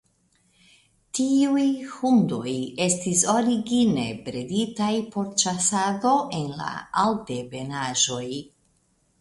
[1.17, 1.65] Tiuj
[1.97, 2.53] hundoj
[2.87, 6.73] estis origine breditaj por ĉasado en la
[7.07, 8.27] Altebenaĵoj.